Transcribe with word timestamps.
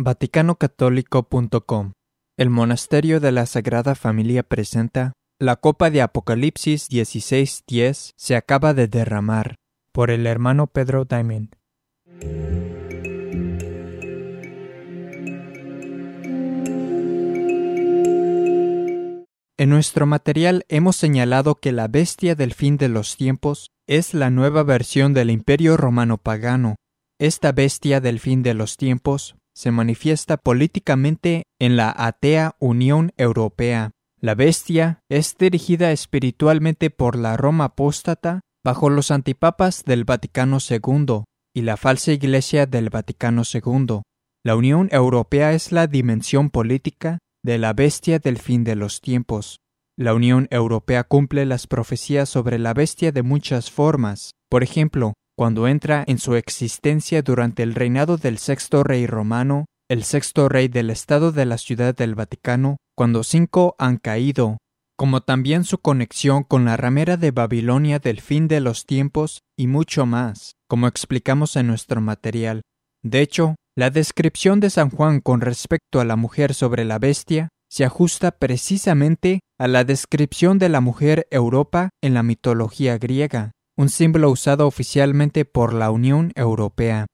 VaticanoCatólico.com 0.00 1.92
El 2.36 2.50
Monasterio 2.50 3.18
de 3.18 3.32
la 3.32 3.46
Sagrada 3.46 3.96
Familia 3.96 4.44
presenta 4.44 5.12
La 5.40 5.56
Copa 5.56 5.90
de 5.90 6.02
Apocalipsis 6.02 6.86
1610 6.88 8.12
se 8.16 8.36
acaba 8.36 8.74
de 8.74 8.86
derramar 8.86 9.56
por 9.90 10.12
el 10.12 10.28
hermano 10.28 10.68
Pedro 10.68 11.04
Diamond. 11.04 11.56
En 19.56 19.68
nuestro 19.68 20.06
material 20.06 20.64
hemos 20.68 20.94
señalado 20.94 21.56
que 21.56 21.72
la 21.72 21.88
bestia 21.88 22.36
del 22.36 22.54
fin 22.54 22.76
de 22.76 22.88
los 22.88 23.16
tiempos 23.16 23.72
es 23.88 24.14
la 24.14 24.30
nueva 24.30 24.62
versión 24.62 25.12
del 25.12 25.30
imperio 25.30 25.76
romano 25.76 26.18
pagano. 26.18 26.76
Esta 27.18 27.50
bestia 27.50 28.00
del 28.00 28.20
fin 28.20 28.44
de 28.44 28.54
los 28.54 28.76
tiempos 28.76 29.34
se 29.58 29.72
manifiesta 29.72 30.36
políticamente 30.36 31.42
en 31.58 31.76
la 31.76 31.92
atea 31.96 32.54
Unión 32.60 33.12
Europea. 33.16 33.90
La 34.20 34.36
bestia 34.36 35.00
es 35.08 35.36
dirigida 35.36 35.90
espiritualmente 35.90 36.90
por 36.90 37.16
la 37.16 37.36
Roma 37.36 37.64
apóstata 37.64 38.42
bajo 38.64 38.88
los 38.88 39.10
antipapas 39.10 39.84
del 39.84 40.04
Vaticano 40.04 40.58
II 40.60 41.24
y 41.52 41.62
la 41.62 41.76
falsa 41.76 42.12
Iglesia 42.12 42.66
del 42.66 42.88
Vaticano 42.88 43.42
II. 43.52 44.02
La 44.44 44.54
Unión 44.54 44.88
Europea 44.92 45.52
es 45.52 45.72
la 45.72 45.88
dimensión 45.88 46.50
política 46.50 47.18
de 47.42 47.58
la 47.58 47.72
bestia 47.72 48.20
del 48.20 48.38
fin 48.38 48.62
de 48.62 48.76
los 48.76 49.00
tiempos. 49.00 49.58
La 49.96 50.14
Unión 50.14 50.46
Europea 50.52 51.02
cumple 51.02 51.46
las 51.46 51.66
profecías 51.66 52.28
sobre 52.28 52.60
la 52.60 52.74
bestia 52.74 53.10
de 53.10 53.24
muchas 53.24 53.72
formas. 53.72 54.36
Por 54.48 54.62
ejemplo, 54.62 55.14
cuando 55.38 55.68
entra 55.68 56.02
en 56.08 56.18
su 56.18 56.34
existencia 56.34 57.22
durante 57.22 57.62
el 57.62 57.76
reinado 57.76 58.16
del 58.16 58.38
sexto 58.38 58.82
rey 58.82 59.06
romano, 59.06 59.66
el 59.88 60.02
sexto 60.02 60.48
rey 60.48 60.66
del 60.66 60.90
Estado 60.90 61.30
de 61.30 61.46
la 61.46 61.58
Ciudad 61.58 61.94
del 61.94 62.16
Vaticano, 62.16 62.78
cuando 62.96 63.22
cinco 63.22 63.76
han 63.78 63.98
caído, 63.98 64.58
como 64.96 65.20
también 65.20 65.62
su 65.62 65.78
conexión 65.78 66.42
con 66.42 66.64
la 66.64 66.76
ramera 66.76 67.16
de 67.16 67.30
Babilonia 67.30 68.00
del 68.00 68.20
fin 68.20 68.48
de 68.48 68.58
los 68.58 68.84
tiempos 68.84 69.38
y 69.56 69.68
mucho 69.68 70.06
más, 70.06 70.56
como 70.68 70.88
explicamos 70.88 71.54
en 71.54 71.68
nuestro 71.68 72.00
material. 72.00 72.62
De 73.04 73.20
hecho, 73.20 73.54
la 73.76 73.90
descripción 73.90 74.58
de 74.58 74.70
San 74.70 74.90
Juan 74.90 75.20
con 75.20 75.40
respecto 75.40 76.00
a 76.00 76.04
la 76.04 76.16
mujer 76.16 76.52
sobre 76.52 76.84
la 76.84 76.98
bestia 76.98 77.48
se 77.70 77.84
ajusta 77.84 78.32
precisamente 78.32 79.38
a 79.56 79.68
la 79.68 79.84
descripción 79.84 80.58
de 80.58 80.68
la 80.68 80.80
mujer 80.80 81.28
Europa 81.30 81.90
en 82.02 82.14
la 82.14 82.24
mitología 82.24 82.98
griega, 82.98 83.52
un 83.78 83.88
símbolo 83.88 84.28
usado 84.28 84.66
oficialmente 84.66 85.44
por 85.44 85.72
la 85.72 85.92
Unión 85.92 86.32
Europea. 86.34 87.06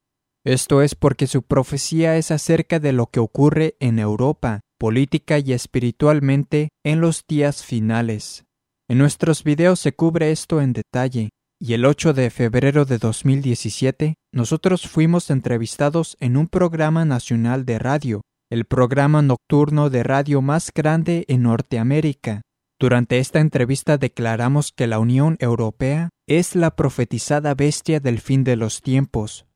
Esto 0.46 0.80
es 0.80 0.94
porque 0.94 1.26
su 1.26 1.42
profecía 1.42 2.16
es 2.16 2.30
acerca 2.30 2.80
de 2.80 2.92
lo 2.92 3.08
que 3.08 3.20
ocurre 3.20 3.76
en 3.80 3.98
Europa, 3.98 4.60
política 4.78 5.38
y 5.38 5.52
espiritualmente, 5.52 6.70
en 6.82 7.02
los 7.02 7.24
días 7.28 7.62
finales. 7.62 8.44
En 8.88 8.96
nuestros 8.96 9.44
videos 9.44 9.78
se 9.78 9.92
cubre 9.92 10.32
esto 10.32 10.62
en 10.62 10.72
detalle, 10.72 11.28
y 11.60 11.74
el 11.74 11.84
8 11.84 12.14
de 12.14 12.30
febrero 12.30 12.86
de 12.86 12.96
2017 12.96 14.14
nosotros 14.32 14.88
fuimos 14.88 15.30
entrevistados 15.30 16.16
en 16.18 16.38
un 16.38 16.48
programa 16.48 17.04
nacional 17.04 17.66
de 17.66 17.78
radio, 17.78 18.22
el 18.50 18.64
programa 18.64 19.20
nocturno 19.20 19.90
de 19.90 20.02
radio 20.02 20.40
más 20.40 20.72
grande 20.74 21.26
en 21.28 21.42
Norteamérica. 21.42 22.40
Durante 22.80 23.18
esta 23.18 23.40
entrevista 23.40 23.98
declaramos 23.98 24.72
que 24.74 24.86
la 24.86 24.98
Unión 24.98 25.36
Europea 25.40 26.10
es 26.26 26.56
la 26.56 26.74
profetizada 26.74 27.54
bestia 27.54 28.00
del 28.00 28.20
fin 28.20 28.44
de 28.44 28.56
los 28.56 28.82
tiempos. 28.82 29.46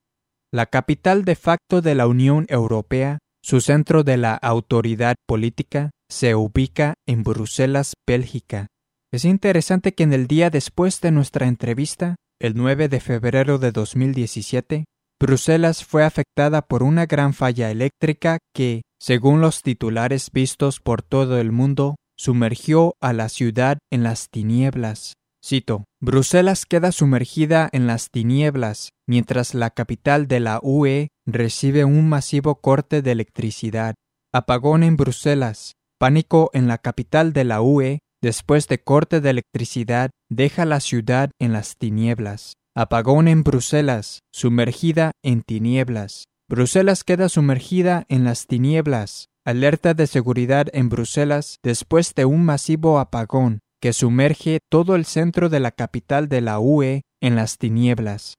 La 0.52 0.66
capital 0.66 1.24
de 1.24 1.36
facto 1.36 1.82
de 1.82 1.94
la 1.94 2.06
Unión 2.06 2.46
Europea, 2.48 3.18
su 3.42 3.60
centro 3.60 4.04
de 4.04 4.16
la 4.16 4.34
autoridad 4.34 5.16
política, 5.26 5.90
se 6.08 6.34
ubica 6.34 6.94
en 7.06 7.22
Bruselas, 7.22 7.94
Bélgica. 8.06 8.68
Es 9.12 9.24
interesante 9.24 9.94
que 9.94 10.04
en 10.04 10.12
el 10.12 10.26
día 10.26 10.50
después 10.50 11.00
de 11.00 11.10
nuestra 11.10 11.46
entrevista, 11.46 12.16
el 12.40 12.54
9 12.56 12.88
de 12.88 13.00
febrero 13.00 13.58
de 13.58 13.72
2017, 13.72 14.84
Bruselas 15.20 15.84
fue 15.84 16.04
afectada 16.04 16.62
por 16.62 16.82
una 16.82 17.06
gran 17.06 17.34
falla 17.34 17.70
eléctrica 17.70 18.38
que, 18.54 18.82
según 19.00 19.40
los 19.40 19.62
titulares 19.62 20.30
vistos 20.32 20.80
por 20.80 21.02
todo 21.02 21.38
el 21.38 21.50
mundo, 21.50 21.96
sumergió 22.18 22.96
a 23.00 23.12
la 23.12 23.28
ciudad 23.28 23.78
en 23.90 24.02
las 24.02 24.28
tinieblas. 24.28 25.14
Cito, 25.44 25.84
Bruselas 26.00 26.66
queda 26.66 26.92
sumergida 26.92 27.68
en 27.72 27.86
las 27.86 28.10
tinieblas, 28.10 28.90
mientras 29.06 29.54
la 29.54 29.70
capital 29.70 30.26
de 30.26 30.40
la 30.40 30.58
UE 30.62 31.08
recibe 31.26 31.84
un 31.84 32.08
masivo 32.08 32.56
corte 32.56 33.02
de 33.02 33.12
electricidad. 33.12 33.94
Apagón 34.32 34.82
en 34.82 34.96
Bruselas. 34.96 35.72
Pánico 35.98 36.50
en 36.52 36.68
la 36.68 36.78
capital 36.78 37.32
de 37.32 37.44
la 37.44 37.60
UE 37.60 38.00
después 38.20 38.68
de 38.68 38.82
corte 38.82 39.20
de 39.20 39.30
electricidad, 39.30 40.10
deja 40.28 40.64
la 40.64 40.80
ciudad 40.80 41.30
en 41.38 41.52
las 41.52 41.76
tinieblas. 41.76 42.54
Apagón 42.76 43.28
en 43.28 43.42
Bruselas, 43.42 44.20
sumergida 44.32 45.12
en 45.22 45.42
tinieblas. 45.42 46.24
Bruselas 46.48 47.04
queda 47.04 47.28
sumergida 47.28 48.04
en 48.08 48.24
las 48.24 48.46
tinieblas. 48.46 49.26
Alerta 49.48 49.94
de 49.94 50.06
seguridad 50.06 50.66
en 50.74 50.90
Bruselas 50.90 51.58
después 51.62 52.14
de 52.14 52.26
un 52.26 52.44
masivo 52.44 52.98
apagón 52.98 53.60
que 53.80 53.94
sumerge 53.94 54.58
todo 54.70 54.94
el 54.94 55.06
centro 55.06 55.48
de 55.48 55.58
la 55.58 55.70
capital 55.70 56.28
de 56.28 56.42
la 56.42 56.60
UE 56.60 57.00
en 57.22 57.34
las 57.34 57.56
tinieblas. 57.56 58.34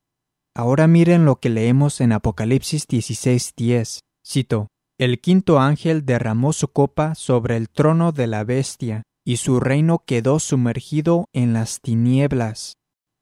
Ahora 0.56 0.86
miren 0.86 1.26
lo 1.26 1.38
que 1.38 1.50
leemos 1.50 2.00
en 2.00 2.12
Apocalipsis 2.12 2.88
16:10. 2.88 4.02
Cito, 4.24 4.68
El 5.00 5.20
quinto 5.20 5.60
ángel 5.60 6.06
derramó 6.06 6.54
su 6.54 6.68
copa 6.68 7.16
sobre 7.16 7.58
el 7.58 7.70
trono 7.70 8.12
de 8.12 8.28
la 8.28 8.44
bestia, 8.44 9.02
y 9.26 9.38
su 9.38 9.60
reino 9.60 10.04
quedó 10.06 10.38
sumergido 10.38 11.26
en 11.34 11.54
las 11.54 11.82
tinieblas. 11.82 12.76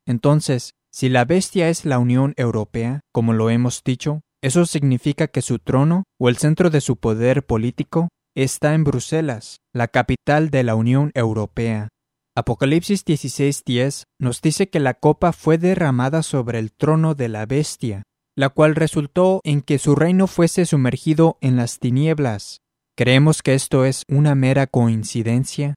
Entonces, 0.06 0.72
si 0.92 1.08
la 1.08 1.24
bestia 1.24 1.69
es 1.69 1.86
la 1.86 2.00
Unión 2.00 2.34
Europea, 2.36 3.00
como 3.14 3.31
lo 3.31 3.50
hemos 3.50 3.81
dicho, 3.86 4.24
eso 4.42 4.66
significa 4.66 5.28
que 5.28 5.42
su 5.42 5.59
trono 5.59 6.03
o 6.20 6.30
el 6.30 6.38
centro 6.38 6.70
de 6.70 6.81
su 6.81 6.98
poder 6.98 7.46
político 7.46 8.09
está 8.36 8.74
en 8.74 8.84
Bruselas, 8.84 9.58
la 9.74 9.88
capital 9.88 10.50
de 10.50 10.64
la 10.64 10.75
Unión 10.75 11.12
Europea. 11.16 11.90
Apocalipsis 12.36 13.03
16:10 13.03 14.03
nos 14.20 14.42
dice 14.42 14.70
que 14.70 14.80
la 14.80 14.94
copa 14.94 15.34
fue 15.34 15.58
derramada 15.58 16.22
sobre 16.22 16.59
el 16.59 16.72
trono 16.72 17.16
de 17.16 17.30
la 17.30 17.48
bestia, 17.48 18.03
la 18.36 18.50
cual 18.50 18.75
resultó 18.75 19.42
en 19.44 19.64
que 19.64 19.80
su 19.80 19.96
reino 19.96 20.28
fuese 20.28 20.68
sumergido 20.68 21.40
en 21.42 21.56
las 21.56 21.80
tinieblas. 21.80 22.59
¿Creemos 22.96 23.42
que 23.42 23.56
esto 23.56 23.86
es 23.86 24.04
una 24.08 24.36
mera 24.36 24.68
coincidencia? 24.68 25.74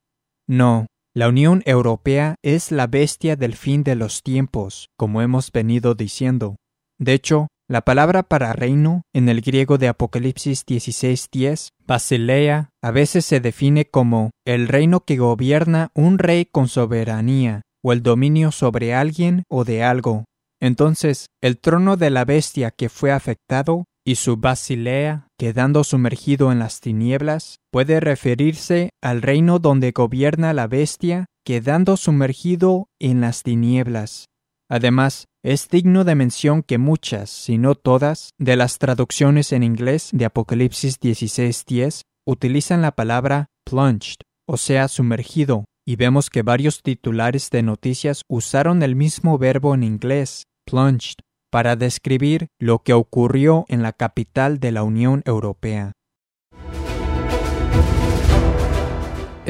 No, 0.46 0.86
la 1.14 1.28
Unión 1.28 1.62
Europea 1.64 2.34
es 2.42 2.70
la 2.70 2.86
bestia 2.86 3.36
del 3.36 3.54
fin 3.54 3.82
de 3.82 3.94
los 3.94 4.22
tiempos, 4.22 4.88
como 4.98 5.22
hemos 5.22 5.50
venido 5.52 5.94
diciendo. 5.94 6.56
De 6.98 7.14
hecho, 7.14 7.48
la 7.70 7.82
palabra 7.82 8.24
para 8.24 8.52
reino 8.52 9.02
en 9.14 9.28
el 9.28 9.42
griego 9.42 9.78
de 9.78 9.86
Apocalipsis 9.86 10.66
16:10, 10.66 11.68
Basilea, 11.86 12.70
a 12.82 12.90
veces 12.90 13.24
se 13.24 13.38
define 13.38 13.84
como 13.84 14.32
el 14.44 14.66
reino 14.66 15.04
que 15.04 15.16
gobierna 15.16 15.92
un 15.94 16.18
rey 16.18 16.46
con 16.46 16.66
soberanía 16.66 17.62
o 17.80 17.92
el 17.92 18.02
dominio 18.02 18.50
sobre 18.50 18.92
alguien 18.92 19.44
o 19.48 19.64
de 19.64 19.84
algo. 19.84 20.24
Entonces, 20.60 21.26
el 21.40 21.60
trono 21.60 21.96
de 21.96 22.10
la 22.10 22.24
bestia 22.24 22.72
que 22.72 22.88
fue 22.88 23.12
afectado 23.12 23.84
y 24.04 24.16
su 24.16 24.36
Basilea, 24.36 25.28
quedando 25.38 25.84
sumergido 25.84 26.50
en 26.50 26.58
las 26.58 26.80
tinieblas, 26.80 27.60
puede 27.70 28.00
referirse 28.00 28.90
al 29.00 29.22
reino 29.22 29.60
donde 29.60 29.92
gobierna 29.92 30.52
la 30.54 30.66
bestia, 30.66 31.26
quedando 31.44 31.96
sumergido 31.96 32.88
en 32.98 33.20
las 33.20 33.44
tinieblas. 33.44 34.29
Además, 34.70 35.26
es 35.42 35.68
digno 35.68 36.04
de 36.04 36.14
mención 36.14 36.62
que 36.62 36.78
muchas, 36.78 37.28
si 37.28 37.58
no 37.58 37.74
todas, 37.74 38.30
de 38.38 38.54
las 38.54 38.78
traducciones 38.78 39.52
en 39.52 39.64
inglés 39.64 40.10
de 40.12 40.24
Apocalipsis 40.26 41.00
16:10 41.00 42.02
utilizan 42.24 42.80
la 42.80 42.92
palabra 42.92 43.46
plunged, 43.64 44.18
o 44.46 44.56
sea, 44.56 44.86
sumergido, 44.86 45.64
y 45.84 45.96
vemos 45.96 46.30
que 46.30 46.42
varios 46.42 46.82
titulares 46.82 47.50
de 47.50 47.64
noticias 47.64 48.22
usaron 48.28 48.84
el 48.84 48.94
mismo 48.94 49.38
verbo 49.38 49.74
en 49.74 49.82
inglés, 49.82 50.44
plunged, 50.64 51.16
para 51.50 51.74
describir 51.74 52.46
lo 52.60 52.78
que 52.78 52.92
ocurrió 52.92 53.64
en 53.68 53.82
la 53.82 53.92
capital 53.92 54.60
de 54.60 54.70
la 54.70 54.84
Unión 54.84 55.22
Europea. 55.24 55.92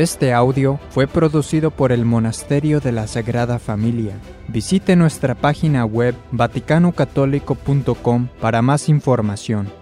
Este 0.01 0.33
audio 0.33 0.81
fue 0.89 1.07
producido 1.07 1.71
por 1.71 1.93
el 1.93 2.07
Monasterio 2.07 2.81
de 2.81 2.91
la 2.91 3.07
Sagrada 3.07 3.59
Familia. 3.59 4.15
Visite 4.49 4.97
nuestra 4.97 5.35
página 5.35 5.85
web 5.85 6.15
vaticanocatólico.com 6.33 8.29
para 8.41 8.63
más 8.63 8.89
información. 8.89 9.80